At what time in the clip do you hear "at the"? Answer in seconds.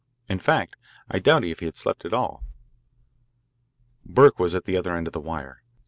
4.55-4.75